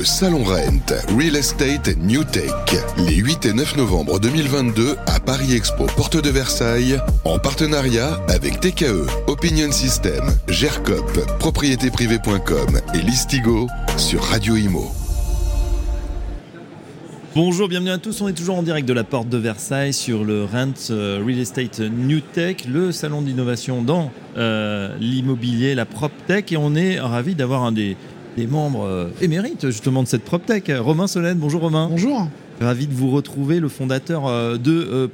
[0.00, 2.50] le Salon Rent, Real Estate New Tech,
[3.06, 8.60] les 8 et 9 novembre 2022 à Paris Expo, porte de Versailles, en partenariat avec
[8.60, 13.66] TKE, Opinion System, GERCOP, propriétéprivée.com et Listigo
[13.98, 14.90] sur Radio Imo.
[17.34, 18.22] Bonjour, bienvenue à tous.
[18.22, 21.40] On est toujours en direct de la porte de Versailles sur le Rent euh, Real
[21.40, 26.52] Estate New Tech, le salon d'innovation dans euh, l'immobilier, la PropTech.
[26.52, 27.96] Et on est ravi d'avoir un des,
[28.36, 31.38] des membres euh, émérites justement de cette PropTech, Romain Solène.
[31.38, 31.88] Bonjour Romain.
[31.90, 32.28] Bonjour.
[32.60, 35.08] Ravi de vous retrouver, le fondateur euh, de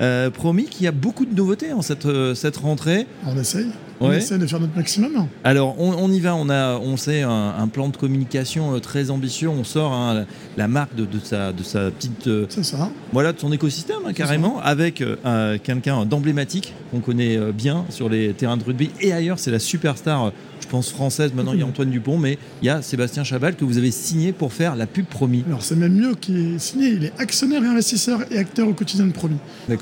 [0.00, 0.30] euh, Promis.
[0.30, 3.06] Euh, Promis qui a beaucoup de nouveautés en cette, euh, cette rentrée.
[3.26, 3.66] On essaye.
[4.00, 4.18] On Ouais.
[4.18, 5.26] essaie de faire notre maximum.
[5.42, 6.36] Alors, on, on y va.
[6.36, 9.48] On a, on sait, un, un plan de communication euh, très ambitieux.
[9.48, 10.24] On sort hein, la,
[10.56, 12.90] la marque de, de sa, de sa petite, euh, C'est ça.
[13.12, 17.84] voilà, de son écosystème hein, carrément, avec euh, un- quelqu'un d'emblématique qu'on connaît euh, bien
[17.90, 19.40] sur les terrains de rugby et ailleurs.
[19.40, 20.30] C'est la superstar,
[20.60, 21.32] je pense française.
[21.34, 23.90] Maintenant, il y a Antoine Dupont, mais il y a Sébastien Chabal que vous avez
[23.90, 25.42] signé pour faire la pub Promis.
[25.48, 26.90] Alors c'est même mieux qu'il est signé.
[26.90, 29.38] Il est actionnaire et investisseur et acteur au quotidien de Promis.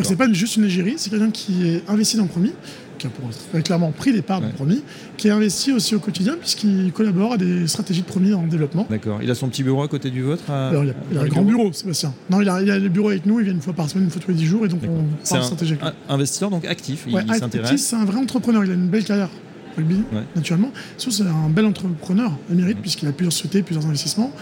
[0.09, 2.53] Donc c'est pas juste une égérie, c'est quelqu'un qui est investi dans Promis,
[2.99, 4.47] qui a pour- clairement pris des parts Ouais.
[4.49, 4.83] dans Promis,
[5.17, 8.87] qui est investi aussi au quotidien puisqu'il collabore à des stratégies de Promis en développement.
[8.89, 9.21] D'accord.
[9.23, 10.51] Il a son petit bureau à côté du vôtre.
[10.51, 12.15] à- Alors il a, il un grand bureau, Sébastien.
[12.31, 14.05] Non, il a, il a le bureau avec nous, il vient une fois par semaine,
[14.05, 17.05] une fois tous les 10 jours, et donc on parle stratégie un investisseur donc actif.
[17.09, 17.81] Il, Ouais, il s'intéresse.
[17.83, 19.29] c'est un vrai entrepreneur, il a une belle carrière
[19.77, 20.23] rugby, Ouais.
[20.35, 20.71] naturellement.
[20.97, 24.33] Surtout, c'est un bel entrepreneur, émérite, puisqu'il a plusieurs sociétés, plusieurs investissements.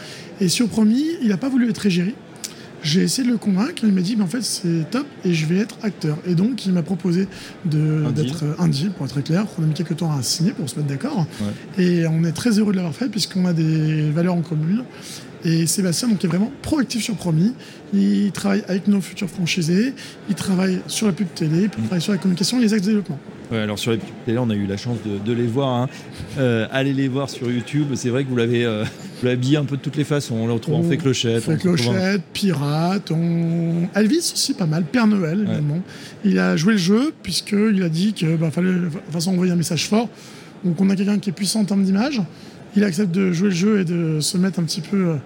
[0.41, 2.15] Et sur Promis, il n'a pas voulu être égérie.
[2.85, 5.47] J'ai essayé de le convaincre, il m'a dit, mais en fait, c'est top, et je
[5.47, 6.19] vais être acteur.
[6.27, 7.27] Et donc, il m'a proposé
[7.73, 9.47] Un d'être euh, un deal, pour être très clair.
[9.59, 11.27] On a mis quelques temps à signer pour se mettre d'accord.
[11.79, 14.85] Et on est très heureux de l'avoir fait, puisqu'on a des valeurs en commun.
[15.47, 17.55] Et Sébastien, donc, est vraiment proactif sur Promis.
[17.95, 19.95] Il travaille avec nos futurs franchisés,
[20.29, 22.89] il travaille sur la pub télé, il travaille sur la communication et les axes de
[22.89, 23.19] développement.
[23.51, 25.69] Ouais, alors sur les pubs télé, on a eu la chance de, de les voir.
[25.83, 25.89] hein.
[26.39, 27.89] Euh, allez les voir sur YouTube.
[27.95, 28.85] C'est vrai que vous l'avez, euh,
[29.25, 30.35] vous l'avez habillé un peu de toutes les façons.
[30.37, 31.43] On le retrouve en On fait clochette.
[31.43, 33.89] Fait on le en- Clochette, Pirate, on...
[33.95, 35.81] Elvis aussi pas mal, Père Noël évidemment.
[36.25, 39.53] Il a joué le jeu puisqu'il a dit que bah, fallait de toute façon envoyer
[39.53, 40.11] un message fort.
[40.65, 42.21] Donc on a quelqu'un qui est puissant en termes d'image.
[42.77, 45.17] Il accepte de jouer le jeu et de se mettre un petit peu euh,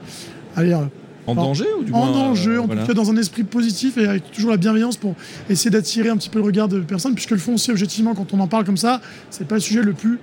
[0.55, 0.85] allez, euh,
[1.27, 2.83] En danger ou du en moins, danger, euh, en voilà.
[2.83, 5.17] tout cas dans un esprit positif et avec toujours la bienveillance pour
[5.51, 8.39] essayer d'attirer un petit peu le regard de personnes, puisque le foncier, objectivement, quand on
[8.39, 9.01] en parle comme ça,
[9.31, 10.19] c'est pas le sujet le plus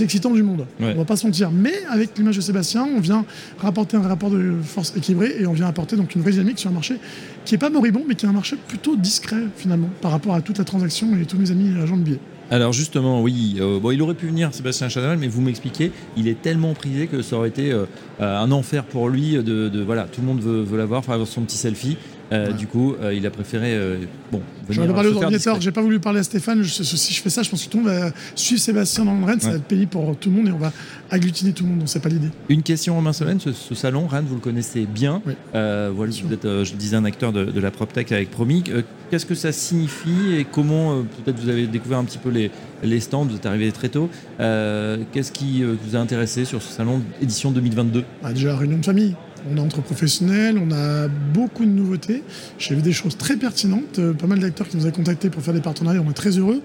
[0.00, 0.66] excitant du monde.
[0.80, 0.92] Ouais.
[0.94, 1.50] On va pas se mentir.
[1.50, 3.24] Mais avec l'image de Sébastien, on vient
[3.58, 6.70] rapporter un rapport de force équilibré et on vient apporter donc une vraie dynamique sur
[6.70, 6.96] un marché
[7.44, 10.40] qui est pas moribond, mais qui est un marché plutôt discret finalement par rapport à
[10.42, 12.20] toute la transaction et tous mes amis agents de billets.
[12.50, 16.28] Alors justement, oui, euh, bon, il aurait pu venir Sébastien Chadal, mais vous m'expliquez, il
[16.28, 17.84] est tellement prisé que ça aurait été euh,
[18.22, 21.18] euh, un enfer pour lui de, de- voilà, tout le monde veut, veut l'avoir, faire
[21.26, 21.98] son petit selfie.
[22.30, 22.52] Euh, Ouais.
[22.52, 23.96] Du coup, euh, il a préféré euh,
[24.30, 24.42] bon.
[24.68, 26.62] Je vais parler aux ordinateurs, j'ai pas voulu parler à Stéphane.
[26.62, 29.18] Je- si je fais ça, je pense que tout le monde va suivre Sébastien dans
[29.18, 29.52] le Rennes, ça Ouais.
[29.54, 30.70] va être pénible pour tout le monde et on va
[31.10, 32.28] agglutiner tout le monde, donc c'est pas l'idée.
[32.50, 35.22] Une question Romain Solène, ce, ce salon, Rennes, vous le connaissez bien.
[35.26, 35.32] Oui.
[35.54, 35.90] Voilà,
[36.22, 38.62] vous êtes, je disais, un acteur de, de la PropTech avec Promi.
[38.68, 42.50] Euh, Qu'est-ce que ça signifie et comment, peut-être vous avez découvert un petit peu les,
[42.82, 44.10] les stands, vous êtes arrivé très tôt.
[44.38, 49.14] Qu'est-ce qui vous a intéressé sur ce salon édition 2022 Bah, déjà, réunion de famille.
[49.50, 52.22] On est entre professionnels, on a beaucoup de nouveautés.
[52.58, 55.42] J'ai vu des choses très pertinentes, euh, pas mal d'acteurs qui nous ont contactés pour
[55.42, 56.60] faire des partenariats, on est très heureux.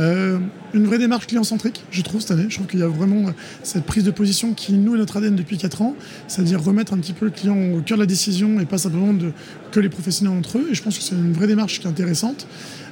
[0.00, 0.38] Euh,
[0.72, 2.46] une vraie démarche client-centrique, je trouve, cette année.
[2.48, 5.16] Je trouve qu'il y a vraiment euh, cette prise de position qui nous est notre
[5.16, 5.94] ADN depuis 4 ans,
[6.26, 9.12] c'est-à-dire remettre un petit peu le client au cœur de la décision et pas simplement
[9.12, 9.32] de,
[9.70, 10.68] que les professionnels entre eux.
[10.70, 12.46] Et je pense que c'est une vraie démarche qui est intéressante.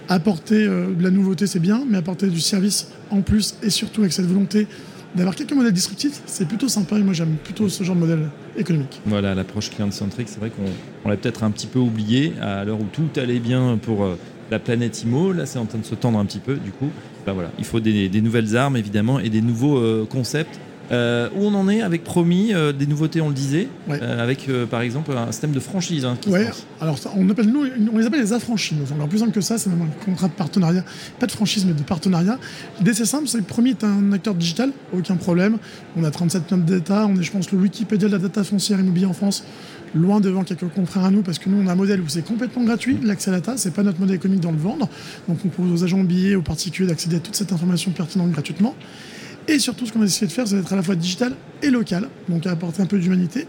[0.09, 4.03] Apporter euh, de la nouveauté, c'est bien, mais apporter du service en plus et surtout
[4.03, 4.67] avec cette volonté
[5.15, 8.29] d'avoir quelques modèles disruptifs, c'est plutôt sympa et moi j'aime plutôt ce genre de modèle
[8.57, 9.01] économique.
[9.07, 10.65] Voilà, l'approche client-centrique, c'est vrai qu'on
[11.05, 14.19] on l'a peut-être un petit peu oublié à l'heure où tout allait bien pour euh,
[14.51, 15.33] la planète IMO.
[15.33, 16.57] Là, c'est en train de se tendre un petit peu.
[16.57, 16.91] Du coup,
[17.27, 20.59] bah il faut des, des nouvelles armes, évidemment, et des nouveaux euh, concepts.
[20.93, 23.99] Euh, où on en est avec Promis, euh, des nouveautés, on le disait, Ouais.
[24.03, 26.05] euh, avec par exemple un système de franchise.
[26.05, 26.47] hein, qui Ouais,
[26.81, 28.75] alors ça, on, appelle, nous, on les appelle les affranchis.
[28.87, 30.85] C'est encore plus simple que ça, c'est même un contrat de partenariat.
[31.19, 32.39] Pas de franchise, mais de partenariat.
[32.79, 35.59] L'idée, c'est simple, c'est que Promis est un acteur digital, aucun problème.
[35.97, 38.45] On a 37 millions de data, on est, je pense, le Wikipédia de la data
[38.45, 39.45] foncière immobilière en France,
[39.95, 42.23] loin devant quelques confrères à nous, parce que nous, on a un modèle où c'est
[42.27, 44.89] complètement gratuit, l'accès à la data, c'est pas notre modèle économique dans le vendre.
[45.29, 48.75] Donc, on propose aux agents immobiliers, aux particuliers d'accéder à toute cette information pertinente gratuitement.
[49.49, 51.71] Et surtout, ce qu'on a essayé de faire, c'est d'être à la fois digital et
[51.71, 53.47] local, donc à apporter un peu d'humanité.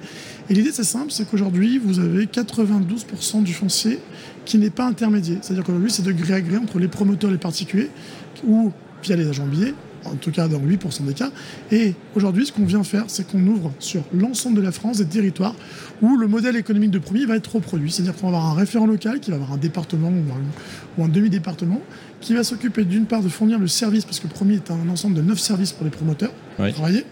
[0.50, 4.00] Et l'idée, c'est simple, c'est qu'aujourd'hui, vous avez 92% du foncier
[4.46, 5.38] qui n'est pas intermédiaire.
[5.42, 7.90] C'est-à-dire qu'aujourd'hui, c'est de gré à gré entre les promoteurs et les particuliers,
[8.46, 8.72] ou
[9.04, 9.74] via les agents billets,
[10.06, 11.32] en tout cas dans 8% des cas.
[11.72, 15.06] Et aujourd'hui, ce qu'on vient faire, c'est qu'on ouvre sur l'ensemble de la France des
[15.06, 15.56] territoires
[16.02, 17.92] où le modèle économique de premier va être reproduit.
[17.92, 20.12] C'est-à-dire qu'on va avoir un référent local qui va avoir un département
[20.98, 21.82] ou un, demi-département
[22.22, 25.16] qui va s'occuper d'une part de fournir le service, parce que premier est un ensemble
[25.16, 26.68] de 9 services pour les promoteurs Oui.
[26.68, 27.06] pour travailler,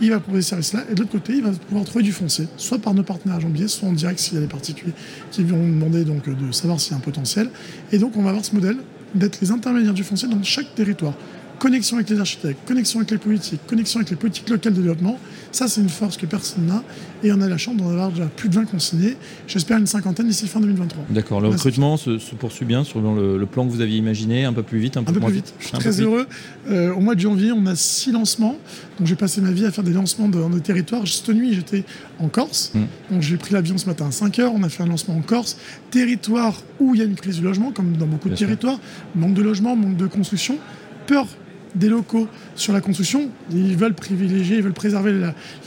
[0.00, 2.46] il va proposer ce service-là, et de l'autre côté, il va pouvoir trouver du foncier,
[2.58, 4.92] soit par nos partenaires agents biais, soit en direct s'il y a des particuliers
[5.30, 7.48] qui vont demander donc, de savoir s'il y a un potentiel.
[7.92, 8.76] Et donc, on va avoir ce modèle
[9.14, 11.14] d'être les intermédiaires du foncier dans chaque territoire
[11.58, 15.18] connexion avec les architectes, connexion avec les politiques, connexion avec les politiques locales de développement.
[15.52, 16.82] Ça, c'est une force que personne n'a.
[17.22, 19.16] Et on a la chance d'en avoir déjà plus de 20 consignés.
[19.46, 21.04] J'espère une cinquantaine d'ici fin 2023.
[21.10, 21.40] D'accord.
[21.40, 24.78] Le recrutement se, poursuit bien selon le, plan que vous aviez imaginé, un peu plus
[24.78, 25.54] vite, un peu, plus vite.
[25.58, 26.26] Je suis très heureux.
[26.68, 28.56] Euh, au mois de janvier, on a six lancements.
[28.98, 31.06] Donc, j'ai passé ma vie à faire des lancements dans nos territoires.
[31.06, 31.84] Cette nuit, j'étais
[32.18, 32.72] en Corse.
[32.74, 32.84] Hmm.
[33.10, 35.22] Donc, j'ai pris l'avion ce matin à 5 h On a fait un lancement en
[35.22, 35.56] Corse.
[35.90, 38.78] Territoire où il y a une crise du logement, comme dans beaucoup de territoires.
[39.14, 40.58] Manque de logement, manque de construction.
[41.06, 41.26] Peur
[41.76, 42.26] des locaux
[42.56, 43.30] sur la construction.
[43.52, 45.12] Ils veulent privilégier, ils veulent préserver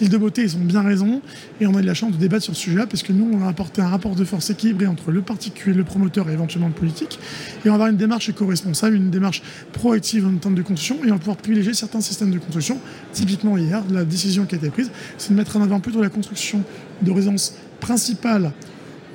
[0.02, 1.22] l'île de beauté, ils ont bien raison.
[1.62, 3.46] Et on a eu la chance de débattre sur ce sujet-là, parce que nous, on
[3.46, 6.74] a apporté un rapport de force équilibré entre le particulier, le promoteur et éventuellement le
[6.74, 7.20] politique.
[7.64, 9.42] Et on va avoir une démarche éco-responsable, une démarche
[9.72, 12.80] proactive en termes de construction, et on va pouvoir privilégier certains systèmes de construction.
[13.14, 16.10] Typiquement, hier, la décision qui a été prise, c'est de mettre en avant plutôt la
[16.10, 16.64] construction
[17.02, 18.52] de résidence principale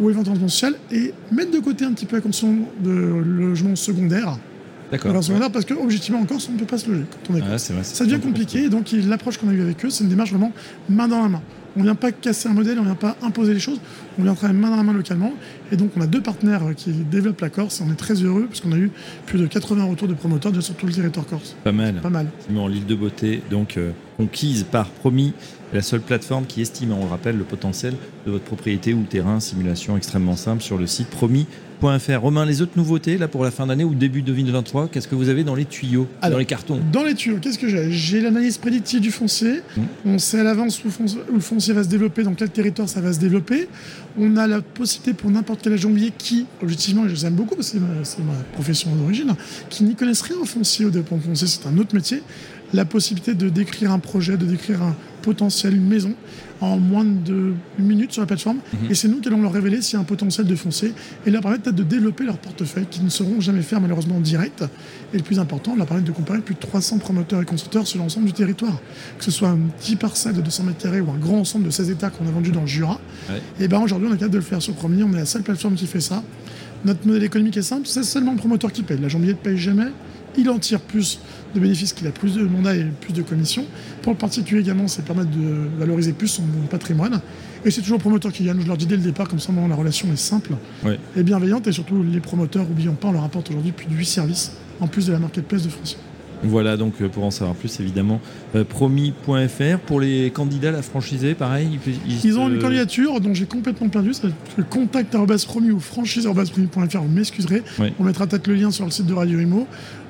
[0.00, 4.38] ou éventuellement sociale, et mettre de côté un petit peu la construction de logements secondaires
[4.90, 5.12] D'accord.
[5.52, 8.04] parce que objectivement encore, on ne peut pas se loger quand on est, ah, Ça
[8.04, 8.68] devient compliqué.
[8.68, 10.52] Donc l'approche qu'on a eue avec eux, c'est une démarche vraiment
[10.88, 11.42] main dans la main.
[11.76, 13.80] On ne vient pas casser un modèle, on ne vient pas imposer les choses,
[14.16, 15.32] on vient travailler main dans la main localement.
[15.72, 18.46] Et donc on a deux partenaires qui développent la Corse et on est très heureux
[18.46, 18.92] parce qu'on a eu
[19.26, 21.56] plus de 80 retours de promoteurs de sur tout le territoire corse.
[21.64, 21.94] Pas mal.
[21.96, 22.28] Pas mal.
[22.48, 25.32] L'île de beauté, donc euh, conquise par Promis,
[25.72, 27.94] la seule plateforme qui estime, on le rappelle, le potentiel
[28.26, 31.46] de votre propriété ou terrain, simulation extrêmement simple sur le site Promis
[31.80, 35.28] Romain, les autres nouveautés là pour la fin d'année ou début 2023, qu'est-ce que vous
[35.28, 37.92] avez dans les tuyaux, dans les cartons Dans les tuyaux, qu'est-ce que j'ai?
[37.92, 39.60] J'ai l'analyse prédictive du foncier.
[39.76, 39.82] Mmh.
[40.06, 40.88] On sait à l'avance où,
[41.32, 43.68] le foncier va se développer, dans quel territoire ça va se développer.
[44.18, 47.78] On a la possibilité pour n'importe quel agent qui, objectivement, je les aime beaucoup c'est
[47.78, 49.34] ma, profession d'origine,
[49.68, 52.22] qui n'y connaissent rien au foncier, au développement foncier, c'est un autre métier,
[52.72, 56.14] la possibilité de décrire un projet, de décrire un potentiel, une maison,
[56.60, 58.58] en moins de minutes sur la plateforme.
[58.58, 58.90] Mhm.
[58.90, 60.92] Et c'est nous qui allons leur révéler s'il y a un potentiel de foncer
[61.26, 64.20] et leur permettre peut-être de développer leur portefeuille, qui ne seront jamais faire malheureusement en
[64.20, 64.64] direct.
[65.12, 67.98] Et le plus important, leur permettre de comparer plus de 300 promoteurs et constructeurs sur
[67.98, 68.78] l'ensemble du territoire.
[69.18, 71.70] Que ce soit un petit parcelle de 200 mètres carrés ou un grand ensemble de
[71.70, 73.00] 16 états qu'on a vendu dans le Jura.
[73.60, 75.02] Et ben aujourd'hui, on est capable de le faire sur Premier.
[75.02, 76.22] On est la seule plateforme qui fait ça.
[76.84, 78.98] Notre modèle économique est simple, c'est seulement le promoteur qui paye.
[79.00, 79.86] L'agent billet ne paye jamais
[80.36, 81.20] il en tire plus
[81.54, 83.64] de bénéfices qu'il a plus de mandats et plus de commissions.
[84.02, 87.20] Pour le particulier également, ça permet de valoriser plus son patrimoine.
[87.64, 88.60] Et c'est toujours le promoteur qui gagne.
[88.60, 90.52] Je leur dis dès le départ, comme ça, la relation est simple
[91.16, 91.66] et bienveillante.
[91.66, 94.86] Et surtout, les promoteurs, n'oublions pas, on leur apporte aujourd'hui plus de 8 services, en
[94.86, 95.96] plus de la marketplace de France.
[96.44, 98.20] Voilà, donc euh, pour en savoir plus, évidemment,
[98.54, 99.78] euh, promis.fr.
[99.86, 101.78] Pour les candidats, la franchisée, pareil
[102.24, 104.12] Ils, ont une candidature dont j'ai complètement perdu.
[104.14, 106.98] C'est le contact promis ou franchise.promis.fr.
[107.00, 107.62] Vous m'excuserez.
[107.98, 109.66] On mettra peut-être le lien sur le site de Radio Imo.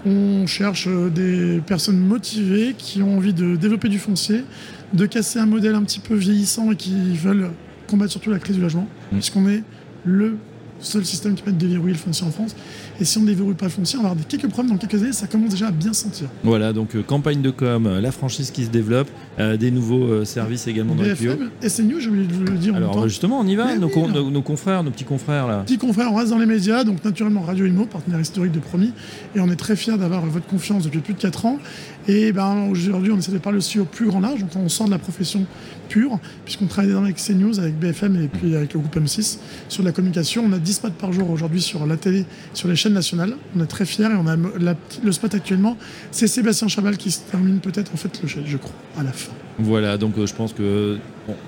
[0.06, 4.44] On cherche euh, des personnes motivées qui ont envie de développer du foncier,
[4.92, 7.50] de casser un modèle un petit peu vieillissant et qui veulent
[7.88, 9.16] combattre surtout la crise du logement, mm.
[9.16, 9.62] puisqu'on est
[10.04, 10.36] le
[10.80, 12.54] seul système qui permet de déverrouiller le foncier en France.
[13.00, 15.02] Et si on ne déverrouille pas le foncier, on va avoir quelques problèmes dans quelques
[15.02, 16.28] années, ça commence déjà à bien sentir.
[16.42, 19.08] Voilà, donc euh, campagne de com, euh, la franchise qui se développe,
[19.38, 22.74] euh, des nouveaux services également dans BFM, les SNU, je voulais le dire.
[22.74, 25.62] Alors justement, on y va, nos, confrères, nos petits confrères là.
[25.64, 28.92] Petits confrères, on reste dans les médias, donc naturellement Radio Imo, partenaire historique de Promis,
[29.34, 31.58] et on est très fiers d'avoir votre confiance depuis plus de 4 ans.
[32.06, 34.86] Et ben, aujourd'hui, on essaie de parler aussi au plus grand large, donc on sort
[34.86, 35.46] de la profession
[35.88, 39.92] pure, puisqu'on travaille avec CNews, avec BFM et puis avec le groupe M6 sur la
[39.92, 40.44] communication.
[40.46, 43.34] On a 10 spots par jour aujourd'hui sur la télé, sur les chaînes nationales.
[43.56, 45.76] On est très fiers et on a le spot actuellement,
[46.10, 49.12] c'est Sébastien Chabal qui se termine peut-être en fait le chef, je crois, à la
[49.12, 49.23] fin.
[49.58, 50.98] Voilà, donc euh, je pense que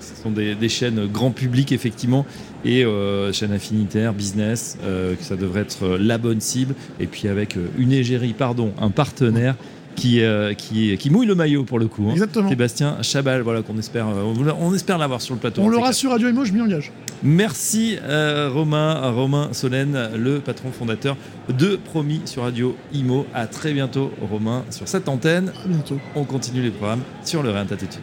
[0.00, 2.24] ce sont des, chaînes grand public effectivement
[2.64, 3.52] et euh, chaînes
[4.14, 6.74] business, euh, que ça devrait être la bonne cible.
[7.00, 9.56] Et puis avec une égérie, pardon, un partenaire
[9.96, 12.06] qui, euh, qui, qui, mouille le maillot pour le coup.
[12.08, 12.12] Hein.
[12.12, 12.48] Exactement.
[12.48, 15.62] Sébastien Chabal, voilà, qu'on espère, euh, on espère l'avoir sur le plateau.
[15.62, 16.92] On le rassure, Radio Imo, je m'y engage.
[17.22, 21.16] Merci euh, Romain, Romain Solène, le patron fondateur
[21.48, 23.26] de Promis sur Radio Imo.
[23.34, 25.52] À très bientôt Romain sur cette antenne.
[25.64, 25.98] À bientôt.
[26.14, 28.02] On continue les programmes sur le Attitude.